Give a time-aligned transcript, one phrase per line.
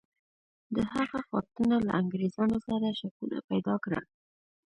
[0.75, 4.05] د هغه غوښتنه له انګرېزانو سره شکونه پیدا کړل.